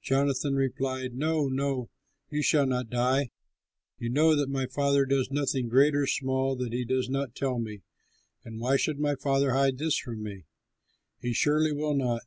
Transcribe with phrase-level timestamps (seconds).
[0.00, 1.90] Jonathan replied, "No, no!
[2.30, 3.30] You shall not die.
[3.98, 7.58] You know that my father does nothing great or small that he does not tell
[7.58, 7.82] me,
[8.42, 10.46] and why should my father hide this from me?
[11.20, 12.22] He surely will not."